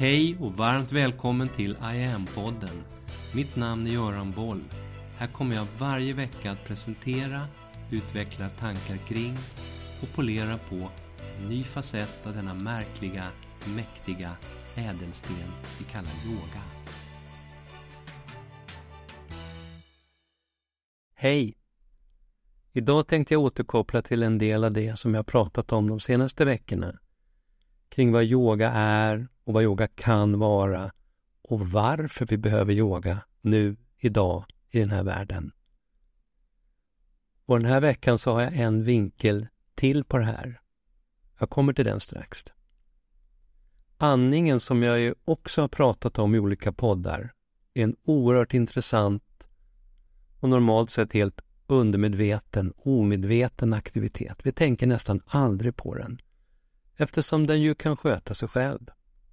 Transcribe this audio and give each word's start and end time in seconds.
Hej 0.00 0.36
och 0.40 0.52
varmt 0.52 0.92
välkommen 0.92 1.48
till 1.48 1.70
I 1.70 2.04
am-podden. 2.04 2.82
Mitt 3.34 3.56
namn 3.56 3.86
är 3.86 3.90
Göran 3.90 4.32
Boll. 4.32 4.64
Här 5.16 5.26
kommer 5.26 5.56
jag 5.56 5.66
varje 5.78 6.12
vecka 6.12 6.50
att 6.50 6.64
presentera, 6.64 7.40
utveckla 7.90 8.48
tankar 8.48 8.96
kring 8.96 9.36
och 10.02 10.08
polera 10.14 10.58
på 10.58 10.88
en 11.38 11.48
ny 11.48 11.64
facett 11.64 12.26
av 12.26 12.34
denna 12.34 12.54
märkliga, 12.54 13.26
mäktiga 13.76 14.36
ädelsten 14.74 15.36
vi 15.78 15.84
kallar 15.84 16.12
yoga. 16.26 16.62
Hej! 21.14 21.54
Idag 22.72 23.06
tänkte 23.06 23.34
jag 23.34 23.42
återkoppla 23.42 24.02
till 24.02 24.22
en 24.22 24.38
del 24.38 24.64
av 24.64 24.72
det 24.72 24.98
som 24.98 25.14
jag 25.14 25.26
pratat 25.26 25.72
om 25.72 25.88
de 25.88 26.00
senaste 26.00 26.44
veckorna. 26.44 26.98
Kring 27.88 28.12
vad 28.12 28.24
yoga 28.24 28.70
är 28.70 29.28
och 29.50 29.54
vad 29.54 29.62
yoga 29.62 29.86
kan 29.86 30.38
vara 30.38 30.92
och 31.42 31.60
varför 31.60 32.26
vi 32.26 32.36
behöver 32.36 32.72
yoga 32.72 33.18
nu, 33.40 33.76
idag, 33.98 34.44
i 34.70 34.78
den 34.78 34.90
här 34.90 35.02
världen. 35.02 35.52
Och 37.46 37.60
den 37.60 37.70
här 37.70 37.80
veckan 37.80 38.18
så 38.18 38.32
har 38.32 38.40
jag 38.40 38.56
en 38.56 38.84
vinkel 38.84 39.46
till 39.74 40.04
på 40.04 40.18
det 40.18 40.24
här. 40.24 40.60
Jag 41.38 41.50
kommer 41.50 41.72
till 41.72 41.84
den 41.84 42.00
strax. 42.00 42.44
Andningen 43.96 44.60
som 44.60 44.82
jag 44.82 45.00
ju 45.00 45.14
också 45.24 45.60
har 45.60 45.68
pratat 45.68 46.18
om 46.18 46.34
i 46.34 46.38
olika 46.38 46.72
poddar 46.72 47.32
är 47.74 47.84
en 47.84 47.96
oerhört 48.04 48.54
intressant 48.54 49.48
och 50.40 50.48
normalt 50.48 50.90
sett 50.90 51.12
helt 51.12 51.40
undermedveten, 51.66 52.72
omedveten 52.76 53.72
aktivitet. 53.72 54.38
Vi 54.42 54.52
tänker 54.52 54.86
nästan 54.86 55.20
aldrig 55.26 55.76
på 55.76 55.94
den 55.94 56.20
eftersom 56.96 57.46
den 57.46 57.62
ju 57.62 57.74
kan 57.74 57.96
sköta 57.96 58.34
sig 58.34 58.48
själv 58.48 58.90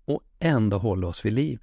och 0.07 0.23
ändå 0.39 0.77
hålla 0.77 1.07
oss 1.07 1.26
vid 1.26 1.34
liv. 1.34 1.59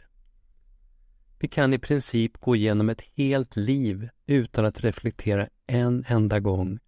Vi 1.38 1.48
kan 1.48 1.74
i 1.74 1.78
princip 1.78 2.40
gå 2.40 2.56
igenom 2.56 2.88
ett 2.88 3.02
helt 3.16 3.56
liv 3.56 4.08
utan 4.26 4.64
att 4.64 4.80
reflektera 4.80 5.48
en 5.66 6.04
enda 6.08 6.40
gång 6.40 6.78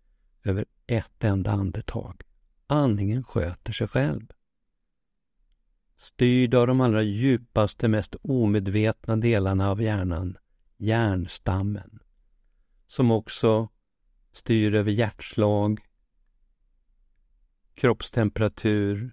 över 0.44 0.64
ett 0.86 1.25
enda 1.25 1.50
andetag. 1.50 2.22
Andningen 2.66 3.25
sköter 3.25 3.72
sig 3.72 3.89
själv. 3.89 4.27
Styrd 5.97 6.55
av 6.55 6.66
de 6.66 6.81
allra 6.81 7.03
djupaste, 7.03 7.88
mest 7.88 8.16
omedvetna 8.22 9.16
delarna 9.16 9.70
av 9.70 9.83
hjärnan, 9.83 10.38
hjärnstammen, 10.77 11.98
som 12.86 13.11
också 13.11 13.69
styr 14.33 14.75
över 14.75 14.91
hjärtslag, 14.91 15.81
kroppstemperatur, 17.75 19.12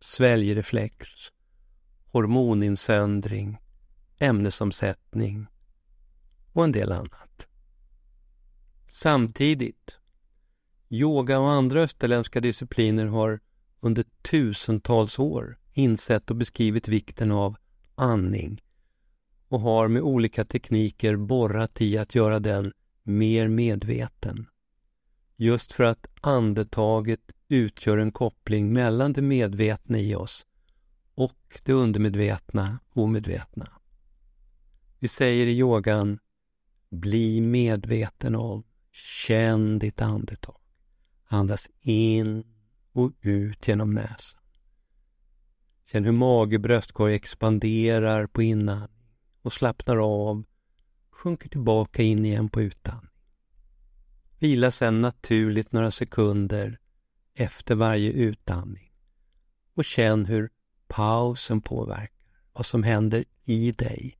sväljreflex, 0.00 1.08
hormoninsöndring, 2.12 3.58
ämnesomsättning 4.18 5.46
och 6.52 6.64
en 6.64 6.72
del 6.72 6.92
annat. 6.92 7.46
Samtidigt, 8.86 9.96
yoga 10.88 11.38
och 11.38 11.50
andra 11.50 11.80
österländska 11.80 12.40
discipliner 12.40 13.06
har 13.06 13.40
under 13.80 14.04
tusentals 14.22 15.18
år 15.18 15.58
insett 15.72 16.30
och 16.30 16.36
beskrivit 16.36 16.88
vikten 16.88 17.30
av 17.30 17.56
andning 17.94 18.60
och 19.48 19.60
har 19.60 19.88
med 19.88 20.02
olika 20.02 20.44
tekniker 20.44 21.16
borrat 21.16 21.80
i 21.80 21.98
att 21.98 22.14
göra 22.14 22.40
den 22.40 22.72
mer 23.02 23.48
medveten. 23.48 24.46
Just 25.36 25.72
för 25.72 25.84
att 25.84 26.06
andetaget 26.20 27.32
utgör 27.48 27.98
en 27.98 28.12
koppling 28.12 28.72
mellan 28.72 29.12
det 29.12 29.22
medvetna 29.22 29.98
i 29.98 30.14
oss 30.14 30.46
och 31.20 31.60
det 31.64 31.72
undermedvetna, 31.72 32.78
omedvetna. 32.92 33.68
Vi 34.98 35.08
säger 35.08 35.46
i 35.46 35.58
yogan 35.58 36.18
Bli 36.90 37.40
medveten 37.40 38.34
om, 38.34 38.64
känn 38.92 39.78
ditt 39.78 40.00
andetag. 40.00 40.60
Andas 41.24 41.68
in 41.80 42.44
och 42.92 43.12
ut 43.20 43.68
genom 43.68 43.94
näsan. 43.94 44.40
Känn 45.84 46.04
hur 46.04 46.12
mage 46.12 46.56
och 46.56 46.62
bröstkorg 46.62 47.14
expanderar 47.14 48.26
på 48.26 48.42
innan 48.42 48.88
och 49.42 49.52
slappnar 49.52 49.96
av, 49.96 50.44
sjunker 51.10 51.48
tillbaka 51.48 52.02
in 52.02 52.24
igen 52.24 52.48
på 52.48 52.62
utan. 52.62 53.08
Vila 54.38 54.70
sedan 54.70 55.00
naturligt 55.00 55.72
några 55.72 55.90
sekunder 55.90 56.78
efter 57.34 57.74
varje 57.74 58.12
utandning 58.12 58.92
och 59.74 59.84
känn 59.84 60.26
hur 60.26 60.50
pausen 60.90 61.60
påverkar 61.60 62.10
vad 62.52 62.66
som 62.66 62.82
händer 62.82 63.24
i 63.44 63.72
dig 63.72 64.18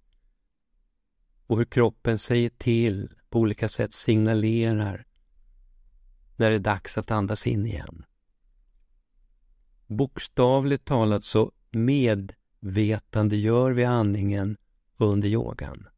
och 1.47 1.59
hur 1.59 1.65
kroppen 1.65 2.19
säger 2.19 2.51
till, 2.51 3.09
på 3.31 3.39
olika 3.39 3.69
sätt 3.69 3.93
signalerar 3.93 5.07
när 6.37 6.51
det 6.51 6.57
är 6.57 6.61
dags 6.61 6.99
att 6.99 7.11
andas 7.11 7.47
in 7.47 7.67
igen. 7.67 8.05
Bokstavligt 9.87 10.85
talat 10.85 11.25
så 11.25 11.53
medvetandegör 11.71 13.71
vi 13.71 13.85
andningen 13.85 14.57
under 14.97 15.29
yogan. 15.29 15.89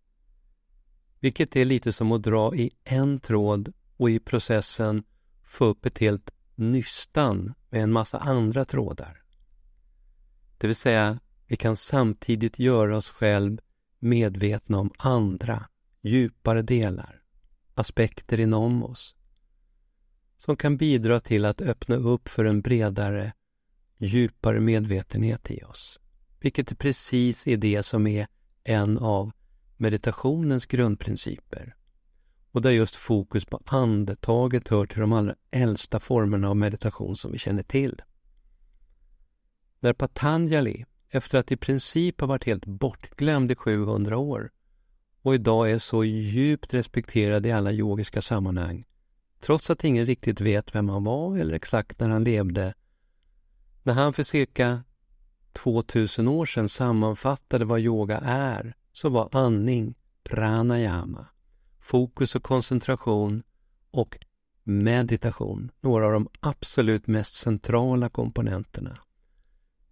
Vilket 1.20 1.56
är 1.56 1.64
lite 1.64 1.92
som 1.92 2.12
att 2.12 2.22
dra 2.22 2.54
i 2.54 2.70
en 2.84 3.20
tråd 3.20 3.72
och 3.96 4.10
i 4.10 4.18
processen 4.18 5.02
få 5.42 5.64
upp 5.64 5.86
ett 5.86 5.98
helt 5.98 6.30
nystan 6.54 7.54
med 7.70 7.82
en 7.82 7.92
massa 7.92 8.18
andra 8.18 8.64
trådar. 8.64 9.21
Det 10.62 10.68
vill 10.68 10.76
säga, 10.76 11.18
vi 11.46 11.56
kan 11.56 11.76
samtidigt 11.76 12.58
göra 12.58 12.96
oss 12.96 13.08
själv 13.08 13.60
medvetna 13.98 14.78
om 14.78 14.90
andra, 14.98 15.66
djupare 16.02 16.62
delar, 16.62 17.22
aspekter 17.74 18.40
inom 18.40 18.84
oss 18.84 19.14
som 20.36 20.56
kan 20.56 20.76
bidra 20.76 21.20
till 21.20 21.44
att 21.44 21.60
öppna 21.60 21.96
upp 21.96 22.28
för 22.28 22.44
en 22.44 22.60
bredare, 22.60 23.32
djupare 23.98 24.60
medvetenhet 24.60 25.50
i 25.50 25.62
oss. 25.62 26.00
Vilket 26.40 26.70
är 26.70 26.74
precis 26.74 27.46
är 27.46 27.56
det 27.56 27.82
som 27.82 28.06
är 28.06 28.26
en 28.64 28.98
av 28.98 29.32
meditationens 29.76 30.66
grundprinciper 30.66 31.74
och 32.50 32.62
där 32.62 32.70
just 32.70 32.94
fokus 32.94 33.44
på 33.44 33.60
andetaget 33.66 34.68
hör 34.68 34.86
till 34.86 35.00
de 35.00 35.12
allra 35.12 35.34
äldsta 35.50 36.00
formerna 36.00 36.48
av 36.48 36.56
meditation 36.56 37.16
som 37.16 37.32
vi 37.32 37.38
känner 37.38 37.62
till. 37.62 38.02
När 39.82 39.92
Patanjali, 39.92 40.84
efter 41.08 41.38
att 41.38 41.52
i 41.52 41.56
princip 41.56 42.20
ha 42.20 42.28
varit 42.28 42.44
helt 42.44 42.66
bortglömd 42.66 43.50
i 43.52 43.54
700 43.54 44.18
år 44.18 44.50
och 45.22 45.34
idag 45.34 45.70
är 45.70 45.78
så 45.78 46.04
djupt 46.04 46.74
respekterad 46.74 47.46
i 47.46 47.52
alla 47.52 47.72
yogiska 47.72 48.22
sammanhang, 48.22 48.84
trots 49.40 49.70
att 49.70 49.84
ingen 49.84 50.06
riktigt 50.06 50.40
vet 50.40 50.74
vem 50.74 50.88
han 50.88 51.04
var 51.04 51.38
eller 51.38 51.54
exakt 51.54 52.00
när 52.00 52.08
han 52.08 52.24
levde, 52.24 52.74
när 53.82 53.92
han 53.92 54.12
för 54.12 54.22
cirka 54.22 54.84
2000 55.52 56.28
år 56.28 56.46
sedan 56.46 56.68
sammanfattade 56.68 57.64
vad 57.64 57.80
yoga 57.80 58.18
är, 58.24 58.74
så 58.92 59.08
var 59.08 59.28
andning 59.32 59.94
pranayama 60.24 61.26
fokus 61.80 62.34
och 62.34 62.42
koncentration 62.42 63.42
och 63.90 64.18
meditation, 64.62 65.70
några 65.80 66.06
av 66.06 66.12
de 66.12 66.28
absolut 66.40 67.06
mest 67.06 67.34
centrala 67.34 68.08
komponenterna. 68.08 68.98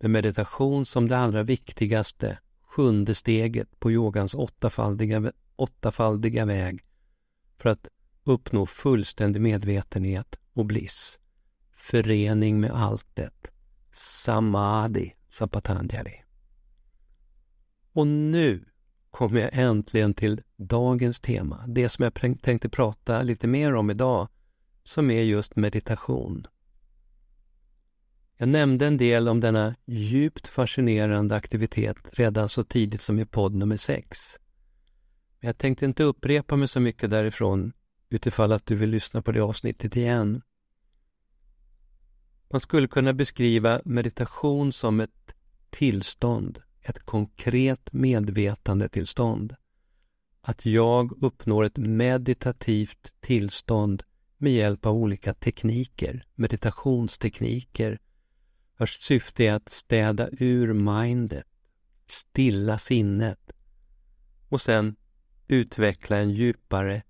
Med 0.02 0.10
meditation 0.10 0.86
som 0.86 1.08
det 1.08 1.16
allra 1.18 1.42
viktigaste, 1.42 2.38
sjunde 2.62 3.14
steget 3.14 3.80
på 3.80 3.90
yogans 3.90 4.34
åttafaldiga, 4.34 5.32
åttafaldiga 5.56 6.44
väg 6.44 6.80
för 7.58 7.70
att 7.70 7.88
uppnå 8.24 8.66
fullständig 8.66 9.40
medvetenhet 9.40 10.36
och 10.52 10.66
bliss. 10.66 11.18
Förening 11.76 12.60
med 12.60 12.70
alltet. 12.70 13.50
Samadhi, 13.92 15.12
sa 15.28 15.48
Patanjali. 15.48 16.14
Och 17.92 18.06
nu 18.06 18.64
kommer 19.10 19.41
jag 19.41 19.50
äntligen 19.53 20.14
till 20.14 20.42
dagens 20.56 21.20
tema, 21.20 21.64
det 21.66 21.88
som 21.88 22.03
jag 22.03 22.41
tänkte 22.42 22.68
prata 22.68 23.22
lite 23.22 23.46
mer 23.46 23.74
om 23.74 23.91
idag, 23.91 24.28
som 24.82 25.10
är 25.10 25.22
just 25.22 25.56
meditation. 25.56 26.46
Jag 28.41 28.48
nämnde 28.48 28.87
en 28.87 28.97
del 28.97 29.28
om 29.28 29.41
denna 29.41 29.75
djupt 29.84 30.47
fascinerande 30.47 31.37
aktivitet 31.37 31.97
redan 32.13 32.48
så 32.48 32.65
tidigt 32.65 33.03
som 33.03 33.19
i 33.19 33.25
podd 33.25 33.54
nummer 33.54 33.77
6. 33.77 34.19
Men 35.41 35.47
jag 35.48 35.59
tänkte 35.59 35.84
inte 35.84 36.03
upprepa 36.03 36.57
mig 36.57 36.69
så 36.69 36.81
mycket 36.81 37.10
därifrån 37.10 37.72
utifall 38.09 38.53
att 38.53 38.66
du 38.66 38.75
vill 38.75 38.91
lyssna 38.91 39.22
på 39.22 39.33
det 39.33 39.41
avsnittet 39.41 39.97
igen. 39.97 40.42
Man 42.51 42.60
skulle 42.60 42.89
kunna 42.89 43.13
beskriva 43.13 43.81
meditation 43.84 44.72
som 44.72 45.01
ett 45.01 45.34
tillstånd 45.71 46.63
ett 46.83 46.98
konkret 46.98 47.92
medvetandetillstånd. 47.92 49.57
Att 50.41 50.66
jag 50.66 51.25
uppnår 51.25 51.65
ett 51.65 51.77
meditativt 51.77 53.13
tillstånd 53.21 54.03
med 54.37 54.53
hjälp 54.53 54.87
av 54.87 54.95
olika 54.97 55.34
tekniker, 55.34 56.25
meditationstekniker, 56.34 57.98
vars 58.80 59.00
syfte 59.00 59.44
är 59.44 59.53
att 59.53 59.68
städa 59.68 60.28
ur 60.32 60.72
mindet, 60.72 61.47
stilla 62.09 62.78
sinnet 62.78 63.53
och 64.48 64.60
sen 64.60 64.97
utveckla 65.48 66.16
en 66.16 66.30
djupare 66.30 67.03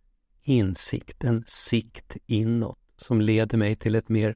insikt, 0.43 1.25
en 1.25 1.45
sikt 1.47 2.17
inåt 2.27 2.79
som 2.97 3.21
leder 3.21 3.59
mig 3.59 3.77
till 3.77 3.95
ett 3.95 4.09
mer 4.09 4.35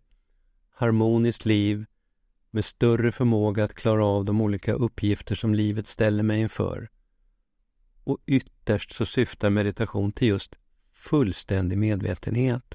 harmoniskt 0.70 1.44
liv 1.44 1.84
med 2.50 2.64
större 2.64 3.12
förmåga 3.12 3.64
att 3.64 3.74
klara 3.74 4.04
av 4.04 4.24
de 4.24 4.40
olika 4.40 4.72
uppgifter 4.72 5.34
som 5.34 5.54
livet 5.54 5.86
ställer 5.86 6.22
mig 6.22 6.40
inför. 6.40 6.88
Och 8.04 8.18
ytterst 8.26 8.94
så 8.94 9.06
syftar 9.06 9.50
meditation 9.50 10.12
till 10.12 10.28
just 10.28 10.54
fullständig 10.92 11.78
medvetenhet. 11.78 12.74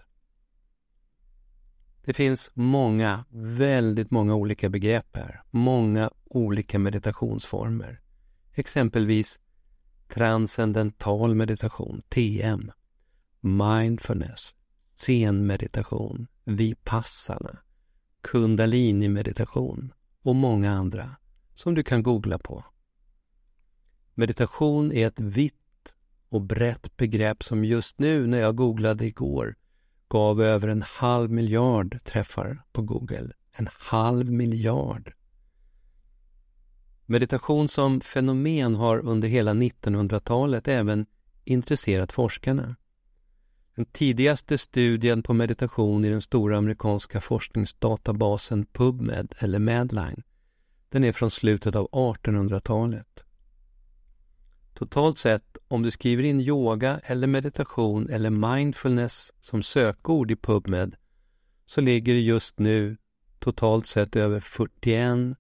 Det 2.10 2.14
finns 2.14 2.52
många, 2.54 3.26
väldigt 3.32 4.12
många 4.12 4.36
olika 4.36 4.70
begrepp 4.70 5.16
här. 5.16 5.42
Många 5.52 6.10
olika 6.26 6.80
meditationsformer. 6.80 8.02
Exempelvis 8.54 9.40
transcendental 10.08 11.36
meditation, 11.36 12.02
TM, 12.10 12.72
mindfulness, 13.40 14.56
zen-meditation, 14.96 16.28
vipassana, 16.44 17.60
kundalini-meditation 18.22 19.94
och 20.22 20.36
många 20.36 20.72
andra 20.72 21.16
som 21.54 21.76
du 21.76 21.84
kan 21.84 22.04
googla 22.04 22.38
på. 22.38 22.66
Meditation 24.14 24.92
är 24.92 25.08
ett 25.08 25.20
vitt 25.20 25.94
och 26.30 26.42
brett 26.42 26.98
begrepp 26.98 27.44
som 27.44 27.66
just 27.66 28.00
nu 28.00 28.28
när 28.28 28.40
jag 28.40 28.56
googlade 28.56 29.06
igår 29.06 29.56
gav 30.10 30.42
över 30.42 30.68
en 30.68 30.82
halv 30.82 31.32
miljard 31.32 32.04
träffar 32.04 32.64
på 32.72 32.82
Google. 32.82 33.32
En 33.52 33.70
halv 33.72 34.32
miljard! 34.32 35.14
Meditation 37.06 37.68
som 37.68 38.02
fenomen 38.02 38.76
har 38.76 38.98
under 38.98 39.28
hela 39.28 39.54
1900-talet 39.54 40.68
även 40.68 41.06
intresserat 41.44 42.12
forskarna. 42.12 42.76
Den 43.76 43.86
tidigaste 43.86 44.58
studien 44.58 45.24
på 45.24 45.34
meditation 45.34 46.06
i 46.06 46.10
den 46.10 46.22
stora 46.22 46.58
amerikanska 46.58 47.22
forskningsdatabasen 47.22 48.66
PubMed, 48.66 49.36
eller 49.40 49.60
Medline, 49.60 50.24
den 50.90 51.04
är 51.04 51.12
från 51.12 51.32
slutet 51.32 51.76
av 51.76 51.88
1800-talet. 51.92 53.24
Totalt 54.80 55.18
sett, 55.18 55.58
om 55.68 55.84
du 55.84 55.92
skriver 55.92 56.24
in 56.24 56.42
yoga 56.42 57.00
eller 57.04 57.28
meditation 57.28 58.10
eller 58.10 58.30
mindfulness 58.30 59.34
som 59.42 59.64
sökord 59.64 60.32
i 60.32 60.36
PubMed 60.36 60.96
så 61.66 61.82
ligger 61.82 62.14
det 62.14 62.20
just 62.20 62.60
nu 62.60 62.98
totalt 63.40 63.88
sett 63.88 64.16
över 64.16 64.40
41 64.40 65.38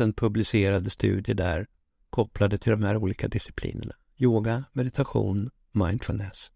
000 0.00 0.12
publicerade 0.12 0.90
studier 0.90 1.34
där 1.34 1.66
kopplade 2.10 2.58
till 2.58 2.70
de 2.70 2.82
här 2.82 2.96
olika 2.96 3.28
disciplinerna. 3.28 3.94
Yoga, 4.16 4.64
meditation, 4.72 5.50
mindfulness. 5.72 6.50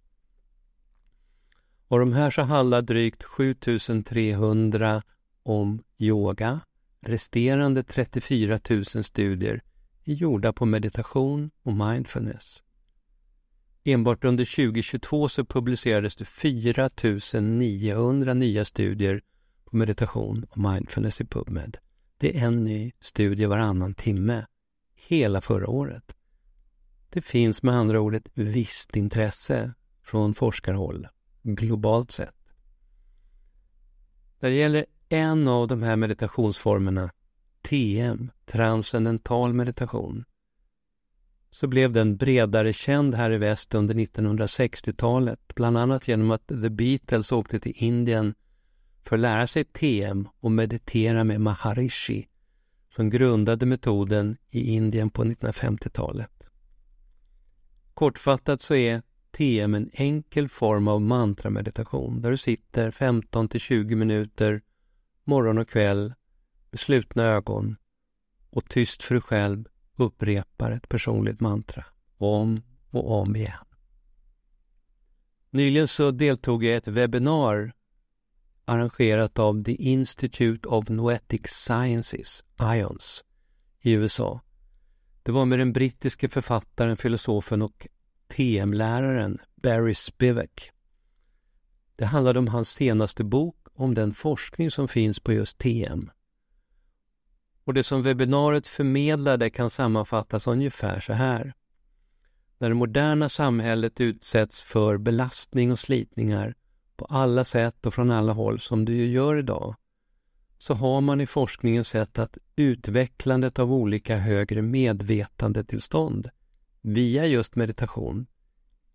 Och 1.88 1.98
de 1.98 2.12
här 2.12 2.30
så 2.30 2.42
handlar 2.42 2.82
drygt 2.82 3.22
7300 3.22 5.02
om 5.42 5.82
yoga. 5.98 6.60
Resterande 7.00 7.82
34 7.82 8.60
000 8.70 8.84
studier 8.84 9.62
är 10.10 10.14
gjorda 10.14 10.52
på 10.52 10.66
meditation 10.66 11.50
och 11.62 11.72
mindfulness. 11.72 12.62
Enbart 13.84 14.24
under 14.24 14.44
2022 14.44 15.28
så 15.28 15.44
publicerades 15.44 16.16
det 16.16 16.24
4 16.24 16.90
900 17.40 18.34
nya 18.34 18.64
studier 18.64 19.22
på 19.64 19.76
meditation 19.76 20.46
och 20.50 20.58
mindfulness 20.58 21.20
i 21.20 21.24
PubMed. 21.24 21.78
Det 22.18 22.38
är 22.38 22.46
en 22.46 22.64
ny 22.64 22.92
studie 23.00 23.46
varannan 23.46 23.94
timme, 23.94 24.46
hela 24.94 25.40
förra 25.40 25.68
året. 25.68 26.04
Det 27.10 27.22
finns 27.22 27.62
med 27.62 27.74
andra 27.74 28.00
ord 28.00 28.14
ett 28.14 28.28
visst 28.34 28.96
intresse 28.96 29.74
från 30.02 30.34
forskarhåll, 30.34 31.08
globalt 31.42 32.10
sett. 32.10 32.34
När 34.40 34.50
det 34.50 34.56
gäller 34.56 34.86
en 35.08 35.48
av 35.48 35.68
de 35.68 35.82
här 35.82 35.96
meditationsformerna, 35.96 37.10
TM, 37.62 38.30
transcendental 38.46 39.52
meditation, 39.52 40.24
så 41.50 41.66
blev 41.66 41.92
den 41.92 42.16
bredare 42.16 42.72
känd 42.72 43.14
här 43.14 43.30
i 43.30 43.38
väst 43.38 43.74
under 43.74 43.94
1960-talet, 43.94 45.40
bland 45.54 45.78
annat 45.78 46.08
genom 46.08 46.30
att 46.30 46.46
The 46.46 46.70
Beatles 46.70 47.32
åkte 47.32 47.60
till 47.60 47.72
Indien 47.76 48.34
för 49.04 49.16
att 49.16 49.20
lära 49.20 49.46
sig 49.46 49.64
TM 49.64 50.28
och 50.40 50.52
meditera 50.52 51.24
med 51.24 51.40
Maharishi 51.40 52.26
som 52.88 53.10
grundade 53.10 53.66
metoden 53.66 54.36
i 54.50 54.74
Indien 54.74 55.10
på 55.10 55.24
1950-talet. 55.24 56.48
Kortfattat 57.94 58.60
så 58.60 58.74
är 58.74 59.02
TM 59.30 59.74
en 59.74 59.90
enkel 59.92 60.48
form 60.48 60.88
av 60.88 61.00
mantrameditation 61.00 62.22
där 62.22 62.30
du 62.30 62.36
sitter 62.36 62.90
15 62.90 63.48
till 63.48 63.60
20 63.60 63.94
minuter 63.94 64.62
morgon 65.24 65.58
och 65.58 65.68
kväll 65.68 66.14
med 66.70 66.80
slutna 66.80 67.22
ögon 67.22 67.76
och 68.50 68.68
tyst 68.68 69.02
för 69.02 69.14
dig 69.14 69.22
själv 69.22 69.64
upprepar 69.96 70.70
ett 70.70 70.88
personligt 70.88 71.40
mantra 71.40 71.84
om 72.16 72.62
och 72.90 73.20
om 73.20 73.36
igen. 73.36 73.64
Nyligen 75.50 75.88
så 75.88 76.10
deltog 76.10 76.64
jag 76.64 76.72
i 76.72 76.76
ett 76.76 76.88
webbinar 76.88 77.72
arrangerat 78.64 79.38
av 79.38 79.64
The 79.64 79.74
Institute 79.74 80.68
of 80.68 80.88
Noetic 80.88 81.42
Sciences, 81.46 82.44
IONS, 82.60 83.24
i 83.80 83.92
USA. 83.92 84.40
Det 85.22 85.32
var 85.32 85.44
med 85.44 85.58
den 85.58 85.72
brittiske 85.72 86.28
författaren, 86.28 86.96
filosofen 86.96 87.62
och 87.62 87.86
TM-läraren 88.28 89.38
Barry 89.54 89.94
Spivak. 89.94 90.70
Det 91.96 92.04
handlade 92.04 92.38
om 92.38 92.48
hans 92.48 92.70
senaste 92.70 93.24
bok 93.24 93.56
om 93.74 93.94
den 93.94 94.14
forskning 94.14 94.70
som 94.70 94.88
finns 94.88 95.20
på 95.20 95.32
just 95.32 95.58
TM. 95.58 96.10
Och 97.64 97.74
det 97.74 97.82
som 97.82 98.02
webbinariet 98.02 98.66
förmedlade 98.66 99.50
kan 99.50 99.70
sammanfattas 99.70 100.46
ungefär 100.46 101.00
så 101.00 101.12
här. 101.12 101.54
När 102.58 102.68
det 102.68 102.74
moderna 102.74 103.28
samhället 103.28 104.00
utsätts 104.00 104.62
för 104.62 104.98
belastning 104.98 105.72
och 105.72 105.78
slitningar 105.78 106.54
på 106.96 107.04
alla 107.04 107.44
sätt 107.44 107.86
och 107.86 107.94
från 107.94 108.10
alla 108.10 108.32
håll 108.32 108.60
som 108.60 108.84
det 108.84 108.92
ju 108.92 109.06
gör 109.06 109.36
idag, 109.36 109.74
så 110.58 110.74
har 110.74 111.00
man 111.00 111.20
i 111.20 111.26
forskningen 111.26 111.84
sett 111.84 112.18
att 112.18 112.38
utvecklandet 112.56 113.58
av 113.58 113.72
olika 113.72 114.16
högre 114.16 114.62
medvetandetillstånd 114.62 116.30
via 116.80 117.26
just 117.26 117.56
meditation 117.56 118.26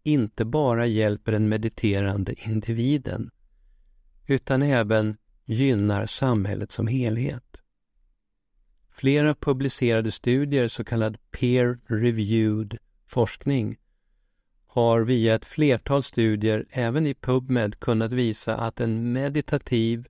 inte 0.04 0.46
bara 0.46 0.86
hjälper 0.86 1.32
den 1.32 1.50
mediterande 1.50 2.50
individen 2.50 3.32
utan 4.26 4.62
även 4.62 5.18
gynnar 5.46 6.06
samhället 6.06 6.72
som 6.72 6.88
helhet. 6.88 7.45
Flera 8.98 9.36
publicerade 9.36 10.12
studier, 10.12 10.68
så 10.68 10.84
kallad 10.84 11.18
peer-reviewed 11.32 12.78
forskning, 13.08 13.78
har 14.68 15.02
via 15.02 15.36
ett 15.36 15.46
flertal 15.46 16.04
studier, 16.04 16.66
även 16.70 17.08
i 17.08 17.14
PubMed, 17.14 17.80
kunnat 17.80 18.12
visa 18.12 18.58
att 18.58 18.80
en 18.80 19.14
meditativ, 19.14 20.08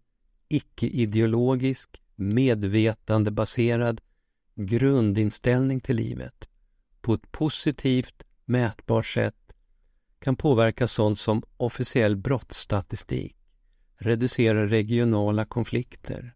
icke-ideologisk, 0.47 2.01
medvetandebaserad 2.15 4.01
grundinställning 4.55 5.79
till 5.81 5.95
livet 5.95 6.47
på 7.01 7.13
ett 7.13 7.31
positivt, 7.31 8.23
mätbart 8.45 9.05
sätt 9.05 9.53
kan 10.19 10.35
påverka 10.35 10.87
sånt 10.87 11.19
som 11.19 11.43
officiell 11.57 12.15
brottsstatistik, 12.15 13.35
reducera 13.97 14.67
regionala 14.67 15.45
konflikter 15.45 16.35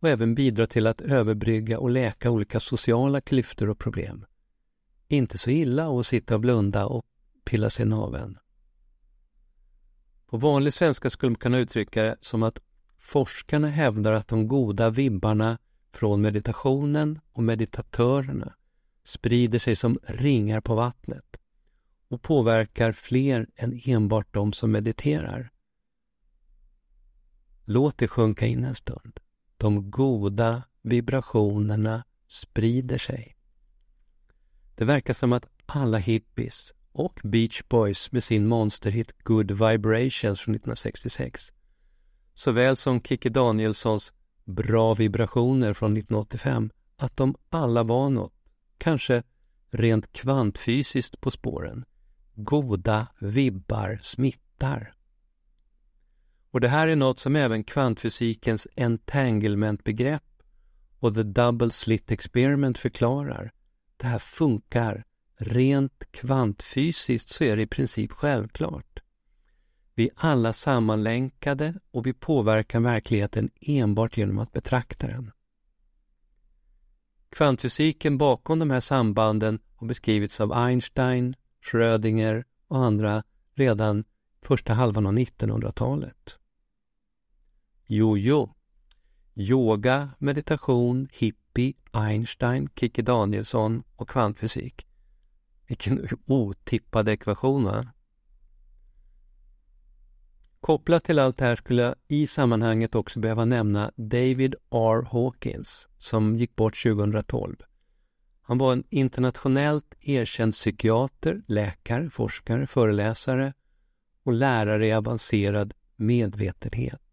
och 0.00 0.08
även 0.08 0.34
bidra 0.34 0.66
till 0.66 0.86
att 0.86 1.00
överbrygga 1.00 1.78
och 1.78 1.90
läka 1.90 2.30
olika 2.30 2.60
sociala 2.60 3.20
klyftor 3.20 3.70
och 3.70 3.78
problem. 3.78 4.26
Inte 5.08 5.38
så 5.38 5.50
illa 5.50 5.98
att 5.98 6.06
sitta 6.06 6.34
och 6.34 6.40
blunda 6.40 6.86
och 6.86 7.06
pilla 7.44 7.70
sig 7.70 7.86
naveln. 7.86 8.38
På 10.26 10.36
vanlig 10.36 10.74
svenska 10.74 11.10
skulle 11.10 11.30
man 11.30 11.38
kunna 11.38 11.58
uttrycka 11.58 12.02
det 12.02 12.16
som 12.20 12.42
att 12.42 12.58
forskarna 12.98 13.68
hävdar 13.68 14.12
att 14.12 14.28
de 14.28 14.48
goda 14.48 14.90
vibbarna 14.90 15.58
från 15.92 16.20
meditationen 16.20 17.20
och 17.32 17.42
meditatörerna 17.42 18.54
sprider 19.04 19.58
sig 19.58 19.76
som 19.76 19.98
ringar 20.02 20.60
på 20.60 20.74
vattnet 20.74 21.36
och 22.08 22.22
påverkar 22.22 22.92
fler 22.92 23.46
än 23.56 23.80
enbart 23.84 24.34
de 24.34 24.52
som 24.52 24.70
mediterar. 24.70 25.50
Låt 27.64 27.98
det 27.98 28.08
sjunka 28.08 28.46
in 28.46 28.64
en 28.64 28.74
stund. 28.74 29.20
De 29.60 29.90
goda 29.90 30.62
vibrationerna 30.82 32.04
sprider 32.28 32.98
sig. 32.98 33.36
Det 34.74 34.84
verkar 34.84 35.14
som 35.14 35.32
att 35.32 35.46
alla 35.66 35.98
hippies 35.98 36.74
och 36.92 37.20
Beach 37.22 37.62
Boys 37.68 38.12
med 38.12 38.24
sin 38.24 38.46
monsterhit 38.46 39.12
Good 39.22 39.50
Vibrations 39.50 40.40
från 40.40 40.54
1966 40.54 41.52
såväl 42.40 42.76
som 42.76 43.02
Kikki 43.02 43.28
Danielssons 43.28 44.12
Bra 44.44 44.94
vibrationer 44.94 45.74
från 45.74 45.92
1985 45.96 46.70
att 46.96 47.16
de 47.16 47.34
alla 47.48 47.82
var 47.82 48.10
något 48.10 48.34
kanske 48.78 49.22
rent 49.70 50.12
kvantfysiskt 50.12 51.20
på 51.20 51.30
spåren. 51.30 51.84
Goda 52.34 53.06
vibbar 53.18 54.00
smittar. 54.02 54.94
Och 56.50 56.60
det 56.60 56.68
här 56.68 56.88
är 56.88 56.96
något 56.96 57.18
som 57.18 57.36
även 57.36 57.64
kvantfysikens 57.64 58.68
entanglement-begrepp 58.76 60.22
och 60.98 61.14
the 61.14 61.22
double 61.22 61.70
slit 61.70 62.10
experiment 62.10 62.78
förklarar. 62.78 63.52
Det 63.96 64.06
här 64.06 64.18
funkar. 64.18 65.04
Rent 65.36 66.04
kvantfysiskt 66.10 67.28
så 67.28 67.44
är 67.44 67.56
det 67.56 67.62
i 67.62 67.66
princip 67.66 68.12
självklart. 68.12 69.00
Vi 69.94 70.04
är 70.04 70.12
alla 70.16 70.52
sammanlänkade 70.52 71.74
och 71.90 72.06
vi 72.06 72.12
påverkar 72.12 72.80
verkligheten 72.80 73.50
enbart 73.60 74.16
genom 74.16 74.38
att 74.38 74.52
betrakta 74.52 75.06
den. 75.06 75.32
Kvantfysiken 77.30 78.18
bakom 78.18 78.58
de 78.58 78.70
här 78.70 78.80
sambanden 78.80 79.58
har 79.74 79.86
beskrivits 79.86 80.40
av 80.40 80.52
Einstein, 80.52 81.36
Schrödinger 81.62 82.44
och 82.68 82.84
andra 82.84 83.22
redan 83.54 84.04
första 84.42 84.72
halvan 84.72 85.06
av 85.06 85.12
1900-talet. 85.12 86.39
Jo, 87.92 88.16
jo. 88.16 88.54
Yoga, 89.34 90.10
meditation, 90.18 91.08
hippie, 91.12 91.74
Einstein, 91.92 92.68
Kikki 92.74 93.02
Danielsson 93.02 93.82
och 93.96 94.08
kvantfysik. 94.08 94.86
Vilken 95.66 96.08
otippad 96.26 97.08
ekvation, 97.08 97.64
va? 97.64 97.86
Kopplat 100.60 101.04
till 101.04 101.18
allt 101.18 101.36
det 101.36 101.44
här 101.44 101.56
skulle 101.56 101.82
jag 101.82 101.94
i 102.08 102.26
sammanhanget 102.26 102.94
också 102.94 103.20
behöva 103.20 103.44
nämna 103.44 103.90
David 103.96 104.54
R. 104.70 105.06
Hawkins 105.10 105.88
som 105.98 106.36
gick 106.36 106.56
bort 106.56 106.82
2012. 106.82 107.56
Han 108.42 108.58
var 108.58 108.72
en 108.72 108.84
internationellt 108.90 109.94
erkänd 110.00 110.52
psykiater, 110.52 111.42
läkare, 111.46 112.10
forskare, 112.10 112.66
föreläsare 112.66 113.52
och 114.22 114.32
lärare 114.32 114.86
i 114.86 114.92
avancerad 114.92 115.74
medvetenhet. 115.96 117.09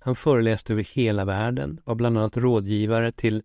Han 0.00 0.16
föreläste 0.16 0.72
över 0.72 0.84
hela 0.84 1.24
världen, 1.24 1.80
var 1.84 1.94
bland 1.94 2.18
annat 2.18 2.36
rådgivare 2.36 3.12
till 3.12 3.42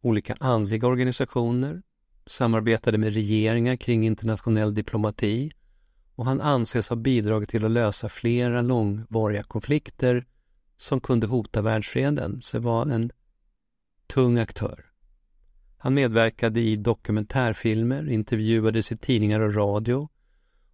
olika 0.00 0.36
andliga 0.40 0.86
organisationer, 0.86 1.82
samarbetade 2.26 2.98
med 2.98 3.14
regeringar 3.14 3.76
kring 3.76 4.06
internationell 4.06 4.74
diplomati 4.74 5.50
och 6.14 6.24
han 6.24 6.40
anses 6.40 6.88
ha 6.88 6.96
bidragit 6.96 7.48
till 7.48 7.64
att 7.64 7.70
lösa 7.70 8.08
flera 8.08 8.62
långvariga 8.62 9.42
konflikter 9.42 10.26
som 10.76 11.00
kunde 11.00 11.26
hota 11.26 11.62
världsfreden, 11.62 12.42
så 12.42 12.58
var 12.58 12.86
en 12.86 13.10
tung 14.06 14.38
aktör. 14.38 14.84
Han 15.78 15.94
medverkade 15.94 16.60
i 16.60 16.76
dokumentärfilmer, 16.76 18.10
intervjuades 18.10 18.92
i 18.92 18.96
tidningar 18.96 19.40
och 19.40 19.54
radio 19.54 20.08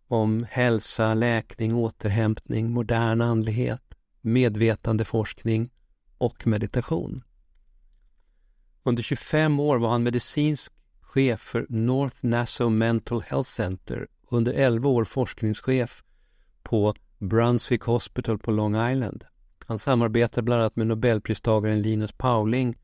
om 0.08 0.46
hälsa, 0.50 1.14
läkning, 1.14 1.74
återhämtning, 1.74 2.70
modern 2.70 3.20
andlighet, 3.20 3.83
medvetandeforskning 4.24 5.70
och 6.18 6.46
meditation. 6.46 7.22
Under 8.82 9.02
25 9.02 9.60
år 9.60 9.78
var 9.78 9.88
han 9.88 10.02
medicinsk 10.02 10.72
chef 11.00 11.40
för 11.40 11.66
North 11.68 12.16
Nassau 12.20 12.68
Mental 12.68 13.22
Health 13.22 13.50
Center 13.50 14.06
under 14.30 14.52
11 14.52 14.88
år 14.88 15.04
forskningschef 15.04 16.02
på 16.62 16.94
Brunswick 17.18 17.82
Hospital 17.82 18.38
på 18.38 18.50
Long 18.50 18.90
Island. 18.90 19.24
Han 19.66 19.78
samarbetade 19.78 20.42
bland 20.42 20.60
annat 20.60 20.76
med 20.76 20.86
nobelpristagaren 20.86 21.82
Linus 21.82 22.12
Pauling 22.12 22.74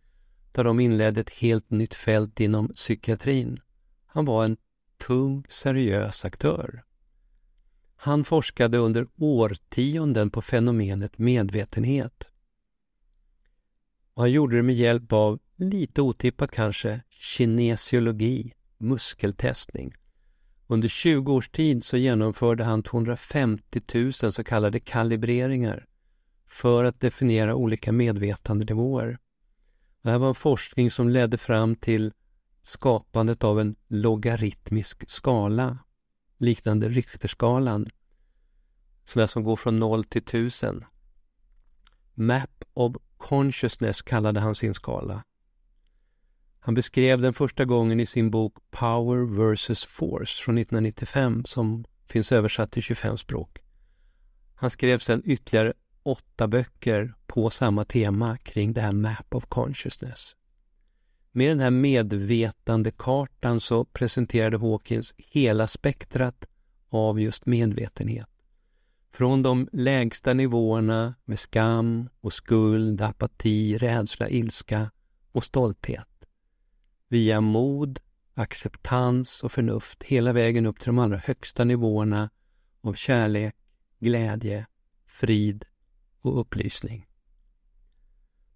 där 0.53 0.65
de 0.65 0.81
inledde 0.81 1.21
ett 1.21 1.31
helt 1.31 1.71
nytt 1.71 1.95
fält 1.95 2.41
inom 2.41 2.69
psykiatrin. 2.69 3.61
Han 4.07 4.25
var 4.25 4.45
en 4.45 4.57
tung, 5.07 5.45
seriös 5.49 6.25
aktör. 6.25 6.85
Han 8.03 8.25
forskade 8.25 8.79
under 8.79 9.07
årtionden 9.17 10.31
på 10.31 10.43
fenomenet 10.43 11.19
medvetenhet. 11.19 12.25
Och 14.15 14.23
han 14.23 14.33
gjorde 14.33 14.57
det 14.57 14.63
med 14.63 14.75
hjälp 14.75 15.13
av, 15.13 15.39
lite 15.57 16.03
otippat 16.03 16.51
kanske, 16.51 17.01
kinesiologi, 17.11 18.53
muskeltestning. 18.79 19.95
Under 20.67 20.89
20 20.89 21.33
års 21.33 21.49
tid 21.49 21.85
så 21.85 21.97
genomförde 21.97 22.65
han 22.65 22.83
250 22.83 23.81
000 23.95 24.13
så 24.13 24.45
kallade 24.45 24.81
kalibreringar 24.81 25.87
för 26.47 26.85
att 26.85 27.01
definiera 27.01 27.55
olika 27.55 27.93
medvetandenivåer. 27.93 29.19
Det 30.03 30.11
här 30.11 30.19
var 30.19 30.29
en 30.29 30.35
forskning 30.35 30.91
som 30.91 31.09
ledde 31.09 31.39
fram 31.39 31.77
till 31.77 32.13
skapandet 32.63 33.45
av 33.45 33.61
en 33.61 33.77
logaritmisk 33.89 35.11
skala 35.11 35.79
liknande 36.41 36.89
Richterskalan. 36.89 37.91
Sådär 39.05 39.27
som 39.27 39.45
går 39.45 39.57
från 39.57 39.79
0 39.79 40.05
till 40.05 40.23
1000. 40.23 40.85
Map 42.15 42.65
of 42.75 42.97
Consciousness 43.17 44.03
kallade 44.03 44.41
han 44.41 44.55
sin 44.55 44.75
skala. 44.75 45.25
Han 46.61 46.75
beskrev 46.75 47.21
den 47.21 47.35
första 47.35 47.65
gången 47.65 48.01
i 48.01 48.07
sin 48.07 48.31
bok 48.31 48.57
Power 48.71 49.53
vs. 49.55 49.85
Force 49.85 50.45
från 50.45 50.59
1995 50.59 51.45
som 51.45 51.85
finns 52.07 52.33
översatt 52.33 52.73
till 52.73 52.83
25 52.83 53.19
språk. 53.19 53.59
Han 54.55 54.71
skrev 54.71 54.99
sedan 54.99 55.23
ytterligare 55.25 55.73
åtta 56.03 56.49
böcker 56.49 57.15
på 57.27 57.51
samma 57.51 57.85
tema 57.85 58.39
kring 58.39 58.73
det 58.73 58.81
här 58.81 58.93
Map 58.93 59.35
of 59.35 59.47
Consciousness. 59.47 60.37
Med 61.33 61.51
den 61.51 61.61
här 61.61 61.71
medvetandekartan 61.71 63.61
så 63.61 63.85
presenterade 63.85 64.59
Hawkins 64.59 65.15
hela 65.19 65.67
spektrat 65.67 66.45
av 66.89 67.21
just 67.21 67.47
medvetenhet. 67.47 68.29
Från 69.13 69.43
de 69.43 69.69
lägsta 69.73 70.35
nivåerna 70.35 71.15
med 71.25 71.39
skam 71.39 72.09
och 72.21 72.33
skuld, 72.33 73.01
apati, 73.01 73.79
rädsla, 73.79 74.29
ilska 74.29 74.91
och 75.33 75.45
stolthet 75.45 76.11
via 77.11 77.41
mod, 77.41 78.01
acceptans 78.35 79.43
och 79.43 79.53
förnuft 79.53 80.03
hela 80.03 80.33
vägen 80.33 80.67
upp 80.67 80.79
till 80.79 80.87
de 80.87 80.99
allra 80.99 81.17
högsta 81.17 81.65
nivåerna 81.65 82.31
av 82.81 82.95
kärlek, 82.95 83.57
glädje, 83.99 84.67
frid 85.07 85.65
och 86.21 86.41
upplysning. 86.41 87.07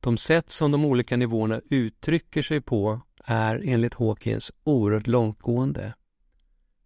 De 0.04 0.16
sätt 0.16 0.50
som 0.50 0.70
de 0.72 0.84
olika 0.84 1.16
nivåerna 1.16 1.60
uttrycker 1.70 2.42
sig 2.42 2.60
på 2.60 3.00
är 3.24 3.62
enligt 3.64 3.94
Hawkins 3.94 4.52
oerhört 4.64 5.06
långtgående. 5.06 5.94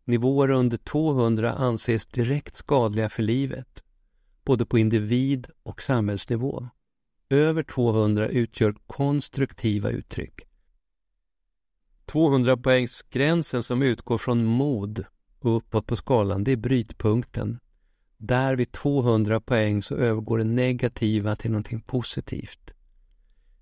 Nivåer 0.04 0.50
under 0.50 0.76
200 0.76 1.52
anses 1.52 2.06
direkt 2.06 2.56
skadliga 2.56 3.08
för 3.08 3.22
livet, 3.22 3.82
både 4.44 4.66
på 4.66 4.78
individ 4.78 5.46
och 5.62 5.82
samhällsnivå. 5.82 6.68
Över 7.30 7.62
200 7.62 8.28
utgör 8.28 8.74
konstruktiva 8.86 9.90
uttryck 9.90 10.40
200-poängsgränsen 12.06 13.62
som 13.62 13.82
utgår 13.82 14.18
från 14.18 14.44
mod 14.44 15.04
och 15.40 15.56
uppåt 15.56 15.86
på 15.86 15.96
skalan, 15.96 16.44
det 16.44 16.52
är 16.52 16.56
brytpunkten. 16.56 17.58
Där 18.16 18.56
vid 18.56 18.72
200 18.72 19.40
poäng 19.40 19.82
så 19.82 19.94
övergår 19.94 20.38
det 20.38 20.44
negativa 20.44 21.36
till 21.36 21.50
någonting 21.50 21.80
positivt. 21.80 22.74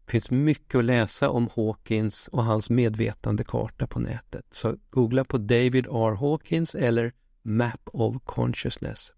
Det 0.06 0.12
finns 0.12 0.30
mycket 0.30 0.78
att 0.78 0.84
läsa 0.84 1.30
om 1.30 1.48
Hawkins 1.56 2.28
och 2.28 2.44
hans 2.44 2.70
medvetandekarta 2.70 3.86
på 3.86 4.00
nätet. 4.00 4.46
Så 4.50 4.76
googla 4.90 5.24
på 5.24 5.38
David 5.38 5.86
R. 5.86 6.14
Hawkins 6.14 6.74
eller 6.74 7.12
Map 7.42 7.80
of 7.92 8.16
Consciousness. 8.24 9.12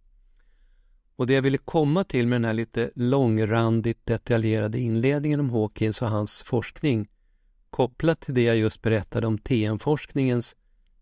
Och 1.17 1.27
det 1.27 1.35
jag 1.35 1.43
ville 1.43 1.59
komma 1.59 2.05
till 2.05 2.27
med 2.27 2.37
den 2.37 2.45
här 2.45 2.53
lite 2.53 2.91
långrandigt 2.95 4.07
detaljerade 4.07 4.79
inledningen 4.79 5.41
om 5.41 5.51
Hawkins 5.51 6.03
och 6.03 6.09
hans 6.09 6.43
forskning 6.43 7.09
kopplat 7.71 8.21
till 8.21 8.35
det 8.35 8.43
jag 8.43 8.57
just 8.57 8.83
berättade 8.83 9.27
om 9.27 9.39
TM-forskningens 9.39 10.57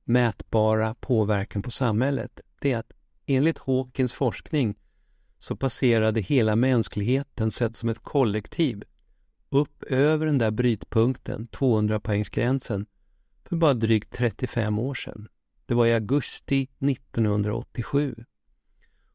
mätbara 0.05 0.95
påverkan 0.95 1.63
på 1.63 1.71
samhället, 1.71 2.41
det 2.61 2.73
är 2.73 2.79
att 2.79 2.93
enligt 3.27 3.59
Hawkins 3.59 4.13
forskning 4.13 4.75
så 5.39 5.57
passerade 5.57 6.21
hela 6.21 6.57
mänskligheten 6.57 7.51
sett 7.51 7.77
som 7.77 7.89
ett 7.89 8.03
kollektiv 8.03 8.85
upp 9.49 9.83
över 9.83 10.27
den 10.27 10.39
där 10.39 10.51
brytpunkten, 10.51 11.49
200-poängsgränsen, 11.53 12.87
för 13.45 13.57
bara 13.57 13.75
drygt 13.75 14.13
35 14.13 14.79
år 14.79 14.95
sedan. 14.95 15.29
Det 15.67 15.75
var 15.75 15.87
i 15.87 15.95
augusti 15.95 16.69
1987. 16.79 18.25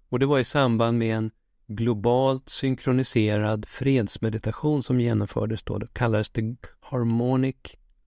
Och 0.09 0.19
det 0.19 0.25
var 0.25 0.39
i 0.39 0.43
samband 0.43 0.97
med 0.97 1.17
en 1.17 1.31
globalt 1.67 2.49
synkroniserad 2.49 3.65
fredsmeditation 3.65 4.83
som 4.83 4.99
genomfördes 4.99 5.63
då. 5.63 5.77
Det 5.77 5.93
kallades 5.93 6.29
det 6.29 6.55
Harmonic 6.79 7.55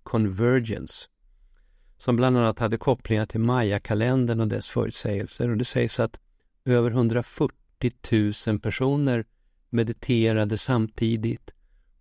Convergence 0.02 1.08
som 1.98 2.16
bland 2.16 2.38
annat 2.38 2.58
hade 2.58 2.78
kopplingar 2.78 3.26
till 3.26 3.40
Maya-kalendern 3.40 4.40
och 4.40 4.48
dess 4.48 4.68
förutsägelser. 4.68 5.50
Och 5.50 5.56
det 5.56 5.64
sägs 5.64 6.00
att 6.00 6.18
över 6.64 6.90
140 6.90 7.92
000 8.46 8.60
personer 8.60 9.24
mediterade 9.70 10.58
samtidigt 10.58 11.50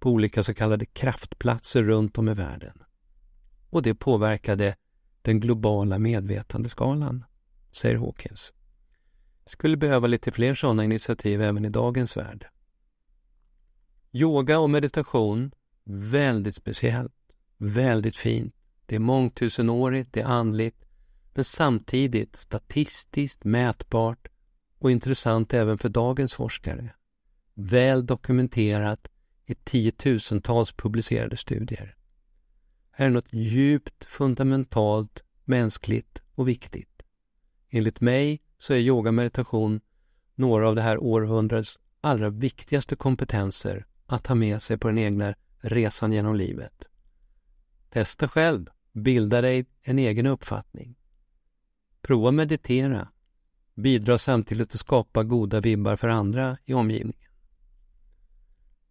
på 0.03 0.09
olika 0.09 0.43
så 0.43 0.53
kallade 0.53 0.85
kraftplatser 0.85 1.83
runt 1.83 2.17
om 2.17 2.29
i 2.29 2.33
världen. 2.33 2.83
Och 3.69 3.81
det 3.81 3.95
påverkade 3.95 4.75
den 5.21 5.39
globala 5.39 5.99
medvetandeskalan, 5.99 7.23
säger 7.71 7.97
Hawkins. 7.97 8.53
Skulle 9.45 9.77
behöva 9.77 10.07
lite 10.07 10.31
fler 10.31 10.55
sådana 10.55 10.83
initiativ 10.83 11.41
även 11.41 11.65
i 11.65 11.69
dagens 11.69 12.17
värld. 12.17 12.47
Yoga 14.11 14.59
och 14.59 14.69
meditation, 14.69 15.51
väldigt 15.83 16.55
speciellt, 16.55 17.15
väldigt 17.57 18.15
fint. 18.15 18.55
Det 18.85 18.95
är 18.95 18.99
mångtusenårigt, 18.99 20.13
det 20.13 20.21
är 20.21 20.25
andligt, 20.25 20.85
men 21.33 21.43
samtidigt 21.43 22.35
statistiskt 22.35 23.43
mätbart 23.43 24.27
och 24.79 24.91
intressant 24.91 25.53
även 25.53 25.77
för 25.77 25.89
dagens 25.89 26.33
forskare. 26.33 26.93
Väl 27.53 28.05
dokumenterat 28.05 29.07
i 29.45 29.55
tiotusentals 29.55 30.71
publicerade 30.71 31.37
studier. 31.37 31.95
Här 32.91 33.05
är 33.05 33.09
något 33.09 33.33
djupt 33.33 34.05
fundamentalt, 34.05 35.23
mänskligt 35.43 36.19
och 36.35 36.47
viktigt. 36.47 37.01
Enligt 37.69 38.01
mig 38.01 38.41
så 38.57 38.73
är 38.73 38.77
yoga 38.77 39.11
meditation 39.11 39.81
några 40.35 40.67
av 40.67 40.75
det 40.75 40.81
här 40.81 41.03
århundradets 41.03 41.79
allra 42.01 42.29
viktigaste 42.29 42.95
kompetenser 42.95 43.85
att 44.05 44.27
ha 44.27 44.35
med 44.35 44.61
sig 44.61 44.77
på 44.77 44.87
den 44.87 44.97
egna 44.97 45.35
resan 45.57 46.11
genom 46.13 46.35
livet. 46.35 46.87
Testa 47.89 48.27
själv, 48.27 48.69
bilda 48.91 49.41
dig 49.41 49.65
en 49.81 49.99
egen 49.99 50.25
uppfattning. 50.25 50.95
Prova 52.01 52.31
meditera. 52.31 53.07
Bidra 53.75 54.17
samtidigt 54.17 54.69
till 54.69 54.77
att 54.77 54.79
skapa 54.79 55.23
goda 55.23 55.59
vibbar 55.59 55.95
för 55.95 56.07
andra 56.07 56.57
i 56.65 56.73
omgivningen 56.73 57.32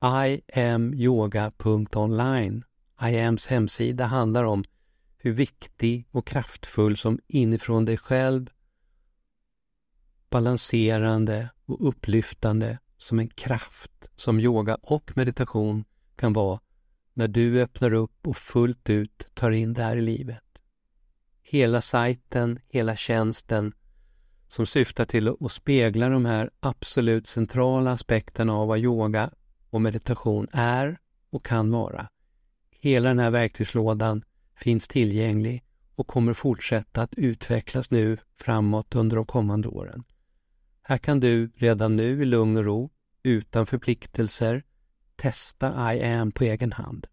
iamyoga.online 0.03 2.65
IAMs 3.03 3.47
hemsida 3.47 4.05
handlar 4.05 4.45
om 4.45 4.65
hur 5.19 5.33
viktig 5.33 6.07
och 6.11 6.27
kraftfull 6.27 6.97
som 6.97 7.19
inifrån 7.27 7.85
dig 7.85 7.97
själv 7.97 8.51
balanserande 10.31 11.51
och 11.67 11.89
upplyftande 11.89 12.79
som 12.99 13.19
en 13.19 13.29
kraft 13.29 14.11
som 14.17 14.41
yoga 14.41 14.75
och 14.75 15.17
meditation 15.17 15.85
kan 16.17 16.33
vara 16.33 16.61
när 17.15 17.29
du 17.29 17.63
öppnar 17.63 17.93
upp 17.93 18.27
och 18.27 18.37
fullt 18.37 18.91
ut 18.91 19.27
tar 19.35 19.51
in 19.51 19.73
det 19.73 19.83
här 19.83 19.97
i 19.97 20.01
livet. 20.01 20.45
Hela 21.43 21.81
sajten, 21.81 22.59
hela 22.69 22.97
tjänsten 22.97 23.73
som 24.49 24.67
syftar 24.67 25.05
till 25.05 25.29
att 25.29 25.53
spegla 25.53 26.09
de 26.09 26.25
här 26.25 26.51
absolut 26.61 27.27
centrala 27.27 27.93
aspekterna 27.93 28.55
av 28.55 28.69
vad 28.69 28.79
yoga 28.79 29.31
och 29.73 29.83
meditation 29.83 30.49
är 30.53 30.99
och 31.31 31.45
kan 31.45 31.71
vara. 31.71 32.09
Hela 32.71 33.09
den 33.09 33.19
här 33.19 33.31
verktygslådan 33.31 34.25
finns 34.57 34.89
tillgänglig 34.89 35.65
och 35.95 36.07
kommer 36.07 36.35
fortsätta 36.35 37.03
att 37.03 37.15
utvecklas 37.15 37.91
nu 37.91 38.19
framåt 38.37 38.95
under 38.95 39.17
de 39.17 39.27
kommande 39.27 39.69
åren. 39.69 40.05
Här 40.83 40.99
kan 40.99 41.21
du 41.21 41.51
redan 41.57 41.97
nu 41.97 42.23
i 42.23 42.25
lugn 42.25 42.57
och 42.57 42.65
ro, 42.65 42.91
utan 43.23 43.67
förpliktelser, 43.67 44.63
testa 45.17 45.95
I 45.95 46.03
am 46.03 46.33
på 46.33 46.45
egen 46.45 46.73
hand. 46.73 47.07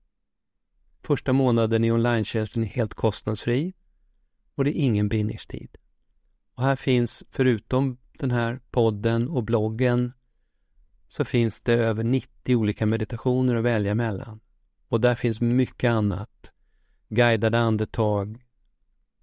Första 1.01 1.34
månaden 1.34 1.84
i 1.84 1.92
online 1.92 2.22
är 2.22 2.63
helt 2.63 2.94
kostnadsfri 2.94 3.74
och 4.56 4.63
det 4.63 4.80
är 4.80 4.82
ingen 4.82 5.10
bindningstid. 5.10 5.78
Och 6.56 6.63
här 6.63 6.75
finns, 6.75 7.24
förutom 7.30 7.98
den 8.13 8.32
här 8.32 8.60
podden 8.72 9.30
och 9.30 9.44
bloggen, 9.44 10.13
så 11.10 11.25
finns 11.25 11.62
det 11.62 11.74
över 11.74 12.04
90 12.04 12.56
olika 12.56 12.86
meditationer 12.86 13.56
att 13.56 13.63
välja 13.63 13.96
mellan. 13.96 14.39
Och 14.88 15.01
där 15.01 15.16
finns 15.16 15.42
mycket 15.42 15.89
annat. 15.92 16.51
Guidade 17.10 17.60
andetag, 17.60 18.46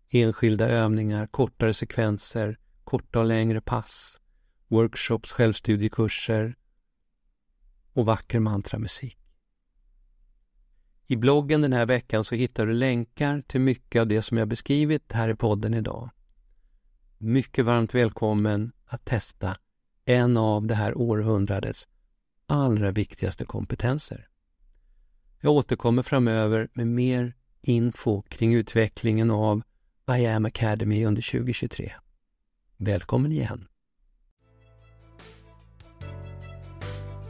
enskilda 0.08 0.68
övningar, 0.68 1.26
kortare 1.26 1.74
sekvenser, 1.74 2.58
korta 2.84 3.18
och 3.18 3.24
längre 3.24 3.60
pass, 3.60 4.20
workshops, 4.68 5.32
självstudiekurser 5.32 6.56
och 7.92 8.06
vacker 8.06 8.40
mantramusik. 8.40 9.18
I 11.06 11.16
bloggen 11.16 11.62
den 11.62 11.72
här 11.72 11.86
veckan 11.86 12.24
så 12.24 12.34
hittar 12.34 12.66
du 12.66 12.72
länkar 12.72 13.42
till 13.46 13.60
mycket 13.60 14.00
av 14.00 14.06
det 14.06 14.22
som 14.22 14.38
jag 14.38 14.48
beskrivit 14.48 15.12
här 15.12 15.28
i 15.28 15.34
podden 15.34 15.74
idag. 15.74 16.10
Mycket 17.18 17.64
varmt 17.64 17.94
välkommen 17.94 18.72
att 18.86 19.04
testa 19.04 19.56
en 20.08 20.36
av 20.36 20.66
det 20.66 20.74
här 20.74 20.98
århundradets 20.98 21.88
allra 22.46 22.90
viktigaste 22.90 23.44
kompetenser. 23.44 24.28
Jag 25.40 25.52
återkommer 25.52 26.02
framöver 26.02 26.68
med 26.72 26.86
mer 26.86 27.34
info 27.62 28.22
kring 28.22 28.54
utvecklingen 28.54 29.30
av 29.30 29.62
I 30.18 30.26
am 30.26 30.44
Academy 30.44 31.04
under 31.04 31.22
2023. 31.22 31.92
Välkommen 32.76 33.32
igen! 33.32 33.66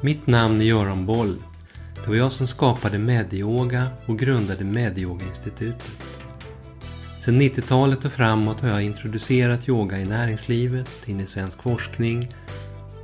Mitt 0.00 0.26
namn 0.26 0.60
är 0.60 0.64
Göran 0.64 1.06
Boll. 1.06 1.42
Det 1.94 2.08
var 2.08 2.16
jag 2.16 2.32
som 2.32 2.46
skapade 2.46 2.98
Medyoga 2.98 3.86
och 4.06 4.18
grundade 4.18 4.64
Medyoga-institutet. 4.64 5.90
Sedan 7.20 7.40
90-talet 7.40 8.04
och 8.04 8.12
framåt 8.12 8.60
har 8.60 8.68
jag 8.68 8.82
introducerat 8.82 9.68
yoga 9.68 9.98
i 9.98 10.04
näringslivet, 10.04 11.08
in 11.08 11.20
i 11.20 11.26
svensk 11.26 11.62
forskning 11.62 12.28